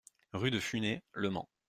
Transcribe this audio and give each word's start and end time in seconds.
Rue 0.33 0.49
de 0.49 0.59
Funay, 0.59 1.03
Le 1.13 1.29
Mans 1.29 1.47